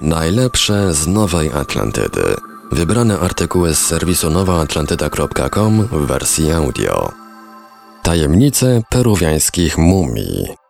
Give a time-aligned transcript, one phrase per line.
[0.00, 2.36] Najlepsze z Nowej Atlantydy.
[2.72, 7.12] Wybrane artykuły z serwisu nowaatlantyda.com w wersji audio.
[8.02, 10.63] Tajemnice peruwiańskich mumii.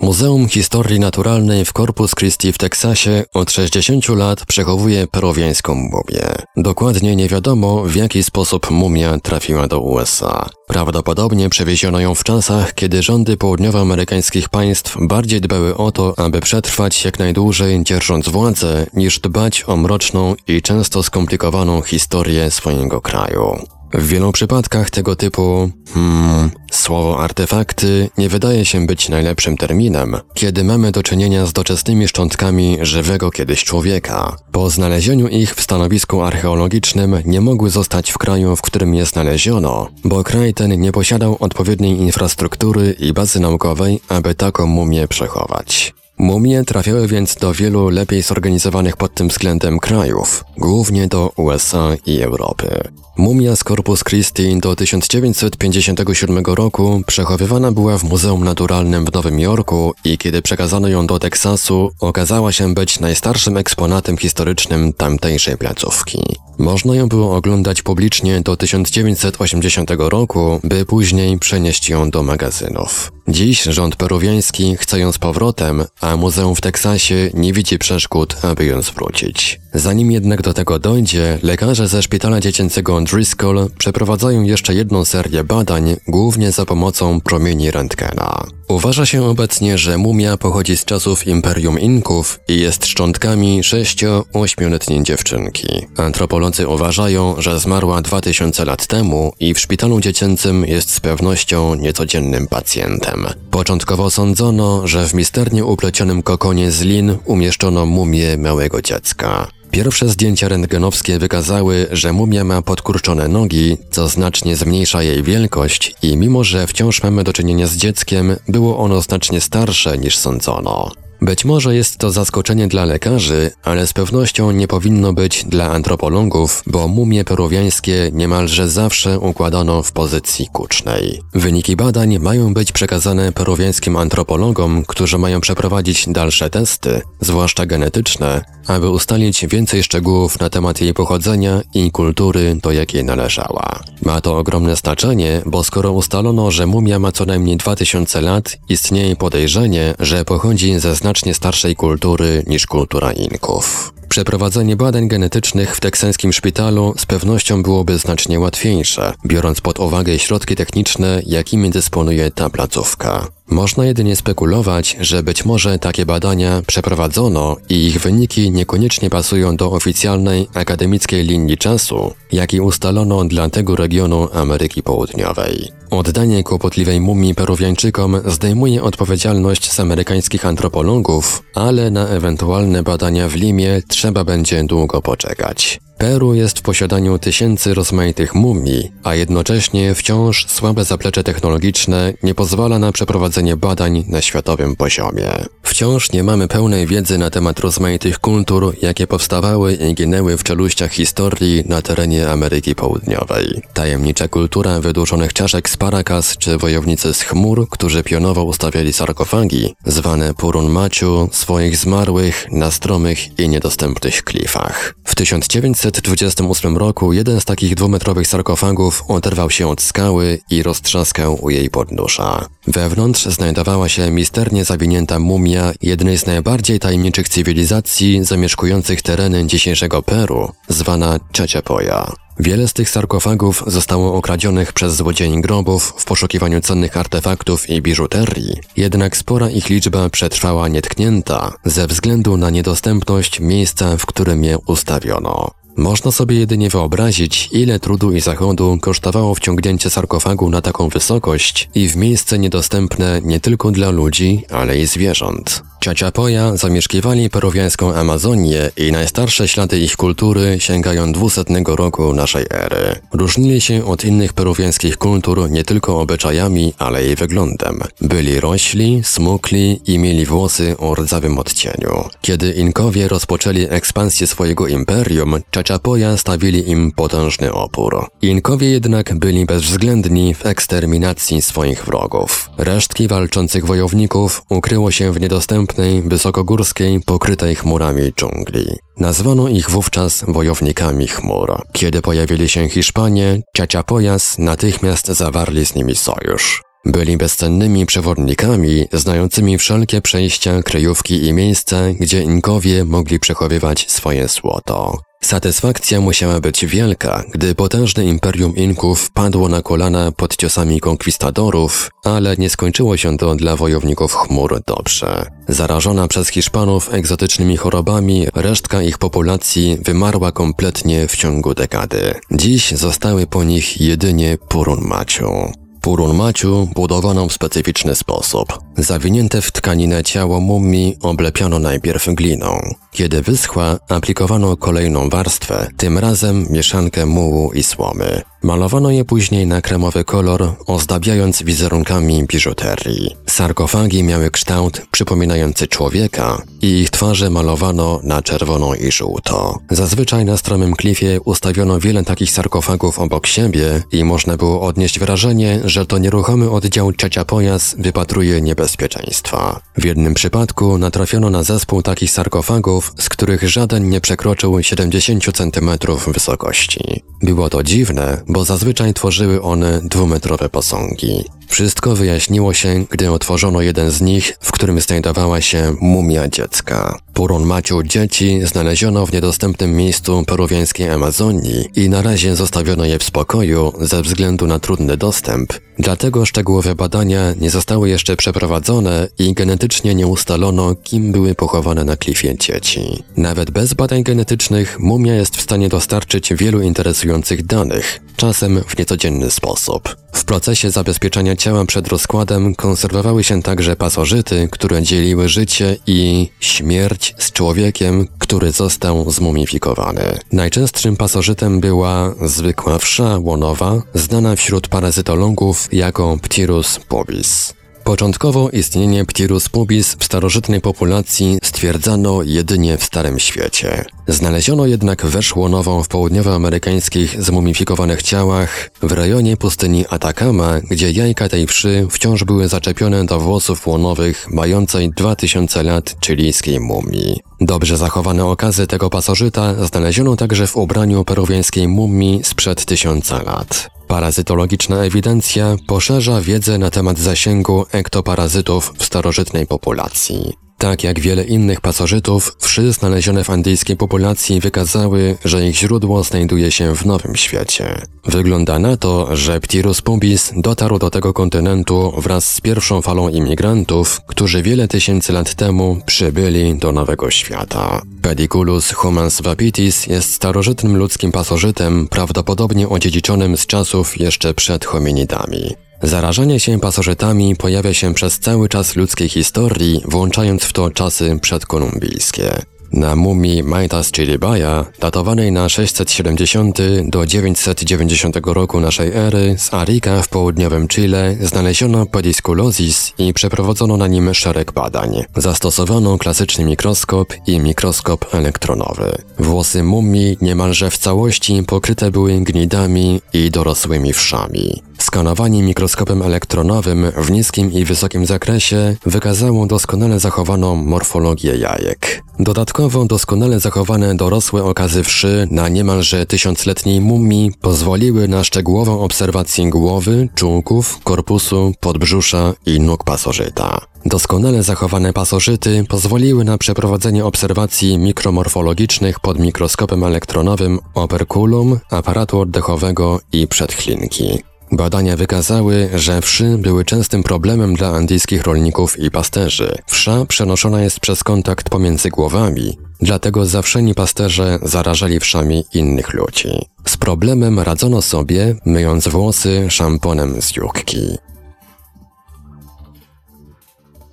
[0.00, 6.26] Muzeum Historii Naturalnej w Corpus Christi w Teksasie od 60 lat przechowuje peruwiańską mumię.
[6.56, 10.48] Dokładnie nie wiadomo, w jaki sposób mumia trafiła do USA.
[10.66, 17.04] Prawdopodobnie przewieziono ją w czasach, kiedy rządy południowoamerykańskich państw bardziej dbały o to, aby przetrwać
[17.04, 23.79] jak najdłużej dzierżąc władzę, niż dbać o mroczną i często skomplikowaną historię swojego kraju.
[23.92, 30.64] W wielu przypadkach tego typu, hmm, słowo artefakty nie wydaje się być najlepszym terminem, kiedy
[30.64, 34.36] mamy do czynienia z doczesnymi szczątkami żywego kiedyś człowieka.
[34.52, 39.88] Po znalezieniu ich w stanowisku archeologicznym nie mogły zostać w kraju, w którym je znaleziono,
[40.04, 45.94] bo kraj ten nie posiadał odpowiedniej infrastruktury i bazy naukowej, aby taką mumię przechować.
[46.20, 52.20] Mumie trafiały więc do wielu lepiej zorganizowanych pod tym względem krajów, głównie do USA i
[52.20, 52.80] Europy.
[53.16, 59.94] Mumia z Corpus Christi do 1957 roku przechowywana była w Muzeum Naturalnym w Nowym Jorku
[60.04, 66.22] i kiedy przekazano ją do Teksasu, okazała się być najstarszym eksponatem historycznym tamtejszej placówki.
[66.58, 73.12] Można ją było oglądać publicznie do 1980 roku, by później przenieść ją do magazynów.
[73.28, 78.64] Dziś rząd peruwiański chce ją z powrotem, a muzeum w Teksasie nie widzi przeszkód, aby
[78.64, 79.60] ją zwrócić.
[79.74, 85.96] Zanim jednak do tego dojdzie, lekarze ze szpitala dziecięcego Driscoll przeprowadzają jeszcze jedną serię badań,
[86.08, 88.44] głównie za pomocą promieni rentgena.
[88.68, 95.68] Uważa się obecnie, że mumia pochodzi z czasów Imperium Inków i jest szczątkami 6-8-letniej dziewczynki.
[95.96, 102.46] Antropolodzy uważają, że zmarła 2000 lat temu i w szpitalu dziecięcym jest z pewnością niecodziennym
[102.46, 103.09] pacjentem.
[103.50, 109.48] Początkowo sądzono, że w misternie uplecionym kokonie z lin umieszczono mumię małego dziecka.
[109.70, 116.16] Pierwsze zdjęcia rentgenowskie wykazały, że mumia ma podkurczone nogi, co znacznie zmniejsza jej wielkość i
[116.16, 120.90] mimo, że wciąż mamy do czynienia z dzieckiem, było ono znacznie starsze niż sądzono.
[121.22, 126.62] Być może jest to zaskoczenie dla lekarzy, ale z pewnością nie powinno być dla antropologów,
[126.66, 131.22] bo mumie peruwiańskie niemalże zawsze układano w pozycji kucznej.
[131.34, 138.90] Wyniki badań mają być przekazane peruwiańskim antropologom, którzy mają przeprowadzić dalsze testy, zwłaszcza genetyczne, aby
[138.90, 143.80] ustalić więcej szczegółów na temat jej pochodzenia i kultury, do jakiej należała.
[144.02, 149.16] Ma to ogromne znaczenie, bo skoro ustalono, że mumia ma co najmniej 2000 lat, istnieje
[149.16, 153.92] podejrzenie, że pochodzi ze znacznych znacznie starszej kultury niż kultura Inków.
[154.08, 160.56] Przeprowadzenie badań genetycznych w teksańskim szpitalu z pewnością byłoby znacznie łatwiejsze, biorąc pod uwagę środki
[160.56, 163.26] techniczne, jakimi dysponuje ta placówka.
[163.48, 169.70] Można jedynie spekulować, że być może takie badania przeprowadzono i ich wyniki niekoniecznie pasują do
[169.72, 175.79] oficjalnej akademickiej linii czasu, jaki ustalono dla tego regionu Ameryki Południowej.
[175.90, 183.82] Oddanie kłopotliwej mumii peruwiańczykom zdejmuje odpowiedzialność z amerykańskich antropologów, ale na ewentualne badania w Limie
[183.88, 185.80] trzeba będzie długo poczekać.
[186.00, 192.78] Peru jest w posiadaniu tysięcy rozmaitych mumii, a jednocześnie wciąż słabe zaplecze technologiczne nie pozwala
[192.78, 195.30] na przeprowadzenie badań na światowym poziomie.
[195.62, 200.92] Wciąż nie mamy pełnej wiedzy na temat rozmaitych kultur, jakie powstawały i ginęły w czeluściach
[200.92, 203.62] historii na terenie Ameryki Południowej.
[203.74, 210.34] Tajemnicza kultura wydłużonych czaszek z Paracas czy wojownicy z chmur, którzy pionowo ustawiali sarkofagi, zwane
[210.34, 214.94] Purun Maciu, swoich zmarłych na stromych i niedostępnych klifach.
[215.04, 221.44] W 1900 1928 roku jeden z takich dwumetrowych sarkofagów oderwał się od skały i roztrzaskał
[221.44, 222.48] u jej podnóża.
[222.66, 230.52] Wewnątrz znajdowała się misternie zawinięta mumia jednej z najbardziej tajemniczych cywilizacji zamieszkujących tereny dzisiejszego Peru,
[230.68, 232.12] zwana Chachapoya.
[232.40, 238.56] Wiele z tych sarkofagów zostało okradzionych przez złodziei grobów w poszukiwaniu cennych artefaktów i biżuterii,
[238.76, 245.59] jednak spora ich liczba przetrwała nietknięta ze względu na niedostępność miejsca, w którym je ustawiono.
[245.80, 251.88] Można sobie jedynie wyobrazić, ile trudu i zachodu kosztowało wciągnięcie sarkofagu na taką wysokość i
[251.88, 255.69] w miejsce niedostępne nie tylko dla ludzi, ale i zwierząt.
[255.80, 263.00] Ciaciapoja zamieszkiwali peruwiańską Amazonię i najstarsze ślady ich kultury sięgają 200 roku naszej ery.
[263.12, 267.80] Różnili się od innych peruwiańskich kultur nie tylko obyczajami, ale i wyglądem.
[268.00, 272.08] Byli rośli, smukli i mieli włosy o rdzawym odcieniu.
[272.20, 278.06] Kiedy Inkowie rozpoczęli ekspansję swojego imperium, Ciaciapoja stawili im potężny opór.
[278.22, 282.50] Inkowie jednak byli bezwzględni w eksterminacji swoich wrogów.
[282.58, 285.69] Resztki walczących wojowników ukryło się w niedostępnych
[286.04, 288.66] wysokogórskiej, pokrytej chmurami dżungli.
[288.96, 291.62] Nazwano ich wówczas wojownikami chmur.
[291.72, 296.62] Kiedy pojawili się Hiszpanie, Ciaciapojas natychmiast zawarli z nimi sojusz.
[296.84, 304.98] Byli bezcennymi przewodnikami, znającymi wszelkie przejścia, kryjówki i miejsca, gdzie Inkowie mogli przechowywać swoje złoto.
[305.24, 312.36] Satysfakcja musiała być wielka, gdy potężne imperium Inków padło na kolana pod ciosami konkwistadorów, ale
[312.36, 315.26] nie skończyło się to dla wojowników chmur dobrze.
[315.48, 322.14] Zarażona przez Hiszpanów egzotycznymi chorobami, resztka ich populacji wymarła kompletnie w ciągu dekady.
[322.30, 325.52] Dziś zostały po nich jedynie Purun Maciu.
[325.80, 328.58] Purun Maciu budowano w specyficzny sposób.
[328.76, 332.60] Zawinięte w tkaninę ciało mumii oblepiano najpierw gliną.
[332.92, 338.22] Kiedy wyschła, aplikowano kolejną warstwę, tym razem mieszankę mułu i słomy.
[338.42, 343.16] Malowano je później na kremowy kolor, ozdabiając wizerunkami biżuterii.
[343.26, 349.58] Sarkofagi miały kształt przypominający człowieka i ich twarze malowano na czerwono i żółto.
[349.70, 355.60] Zazwyczaj na stromym klifie ustawiono wiele takich sarkofagów obok siebie i można było odnieść wrażenie,
[355.64, 359.60] że to nieruchomy oddział ciocia pojas wypatruje niebezpieczeństwa.
[359.76, 365.70] W jednym przypadku natrafiono na zespół takich sarkofagów, z których żaden nie przekroczył 70 cm
[366.06, 367.02] wysokości.
[367.22, 371.24] Było to dziwne, bo zazwyczaj tworzyły one dwumetrowe posągi.
[371.50, 376.98] Wszystko wyjaśniło się, gdy otworzono jeden z nich, w którym znajdowała się mumia dziecka.
[377.14, 383.04] Purun Maciu dzieci znaleziono w niedostępnym miejscu peruwiańskiej Amazonii i na razie zostawiono je w
[383.04, 385.52] spokoju ze względu na trudny dostęp.
[385.78, 391.96] Dlatego szczegółowe badania nie zostały jeszcze przeprowadzone i genetycznie nie ustalono, kim były pochowane na
[391.96, 393.02] klifie dzieci.
[393.16, 399.30] Nawet bez badań genetycznych mumia jest w stanie dostarczyć wielu interesujących danych, czasem w niecodzienny
[399.30, 399.96] sposób.
[400.12, 407.14] W procesie zabezpieczania ciała przed rozkładem konserwowały się także pasożyty, które dzieliły życie i śmierć
[407.18, 410.18] z człowiekiem, który został zmumifikowany.
[410.32, 417.59] Najczęstszym pasożytem była zwykła wsza łonowa, znana wśród parazytologów jako Ptirus pubis.
[417.84, 423.84] Początkowo istnienie Ptirus pubis w starożytnej populacji stwierdzano jedynie w Starym Świecie.
[424.08, 431.46] Znaleziono jednak wesz łonową w południowoamerykańskich zmumifikowanych ciałach w rejonie pustyni Atacama, gdzie jajka tej
[431.46, 437.29] wszy wciąż były zaczepione do włosów łonowych mającej 2000 lat chilijskiej mumii.
[437.40, 443.70] Dobrze zachowane okazy tego pasożyta znaleziono także w ubraniu peruwiańskiej mumii sprzed tysiąca lat.
[443.86, 450.49] Parazytologiczna ewidencja poszerza wiedzę na temat zasięgu ektoparazytów w starożytnej populacji.
[450.60, 456.50] Tak jak wiele innych pasożytów, wszy znalezione w andyjskiej populacji wykazały, że ich źródło znajduje
[456.50, 457.82] się w Nowym Świecie.
[458.04, 464.00] Wygląda na to, że Ptirus pubis dotarł do tego kontynentu wraz z pierwszą falą imigrantów,
[464.06, 467.82] którzy wiele tysięcy lat temu przybyli do Nowego Świata.
[468.02, 475.69] Pediculus humans vapitis jest starożytnym ludzkim pasożytem, prawdopodobnie odziedziczonym z czasów jeszcze przed hominidami.
[475.82, 482.42] Zarażanie się pasożytami pojawia się przez cały czas ludzkiej historii, włączając w to czasy przedkolumbijskie.
[482.72, 486.58] Na mumii Maitas Chiribaya, datowanej na 670
[486.88, 493.86] do 990 roku naszej ery z Arica w południowym Chile, znaleziono pedisculosis i przeprowadzono na
[493.86, 495.04] nim szereg badań.
[495.16, 498.98] Zastosowano klasyczny mikroskop i mikroskop elektronowy.
[499.18, 504.62] Włosy mumii niemalże w całości pokryte były gnidami i dorosłymi wszami.
[504.78, 512.02] Skanowanie mikroskopem elektronowym w niskim i wysokim zakresie wykazało doskonale zachowaną morfologię jajek.
[512.18, 520.08] Dodatkowo doskonale zachowane dorosłe okazy wszy na niemalże tysiącletniej mumii pozwoliły na szczegółową obserwację głowy,
[520.14, 523.60] czółków, korpusu, podbrzusza i nóg pasożyta.
[523.86, 533.28] Doskonale zachowane pasożyty pozwoliły na przeprowadzenie obserwacji mikromorfologicznych pod mikroskopem elektronowym operculum, aparatu oddechowego i
[533.28, 534.29] przedchlinki.
[534.52, 539.58] Badania wykazały, że wszy były częstym problemem dla andyjskich rolników i pasterzy.
[539.66, 546.28] Wsza przenoszona jest przez kontakt pomiędzy głowami, dlatego zawszeni pasterze zarażali wszami innych ludzi.
[546.66, 550.98] Z problemem radzono sobie, myjąc włosy szamponem z jukki.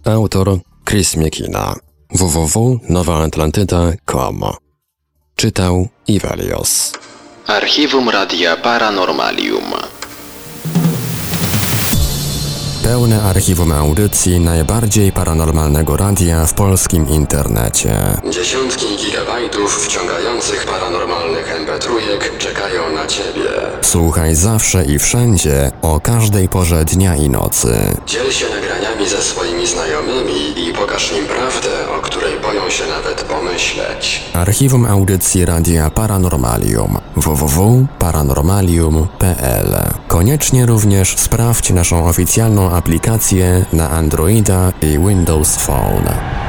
[0.05, 0.59] Autor
[0.89, 1.75] Chris Miekina
[2.09, 4.41] www.nowaatlantyda.com
[5.35, 6.93] Czytał Ivelios
[7.47, 9.63] Archiwum Radia Paranormalium
[12.87, 17.95] Pełne archiwum audycji najbardziej paranormalnego radia w polskim internecie.
[18.29, 21.79] Dziesiątki gigabajtów wciągających paranormalnych mp
[22.37, 23.49] czekają na Ciebie.
[23.81, 27.77] Słuchaj zawsze i wszędzie, o każdej porze dnia i nocy.
[28.05, 33.23] Dziel się nagraniami ze swoimi znajomymi i pokaż im prawdę, o której boją się nawet
[33.23, 34.23] pomyśleć.
[34.33, 39.75] Archiwum audycji Radia Paranormalium www.paranormalium.pl
[40.07, 46.46] Koniecznie również sprawdź naszą oficjalną aplikację na Androida i Windows Phone.